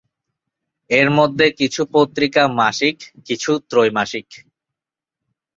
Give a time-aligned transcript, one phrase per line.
[0.89, 4.27] এরমধ্যে কিছু পত্রিকা মাসিক, কিছু ত্রৈমাসিক।